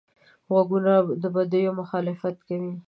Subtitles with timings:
[0.49, 2.71] غوږونه د بدیو مخالفت کوي